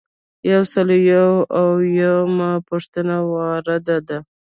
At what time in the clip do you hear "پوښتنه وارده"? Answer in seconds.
2.67-3.97